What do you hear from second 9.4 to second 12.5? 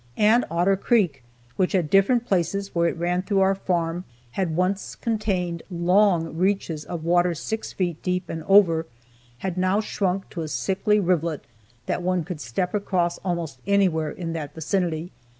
had now shrunk to a sickly rivulet that one could